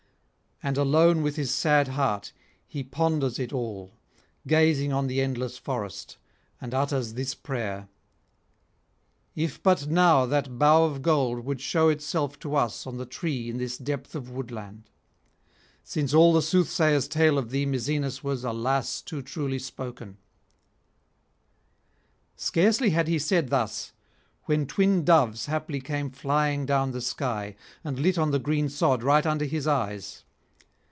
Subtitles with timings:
[0.63, 2.33] And alone with his sad heart
[2.67, 3.95] he ponders it all,
[4.45, 6.17] gazing on the endless forest,
[6.61, 7.87] and utters this prayer:
[9.33, 13.49] 'If but now that bough of gold would shew itself to us on the tree
[13.49, 14.87] in this depth of woodland!
[15.83, 19.01] since all the soothsayer's tale of thee, Misenus, was, alas!
[19.01, 20.17] too truly spoken.'
[22.35, 23.93] Scarcely had he said thus,
[24.43, 29.01] when twin doves haply came flying down the sky, and lit on the green sod
[29.01, 30.23] right under his eyes.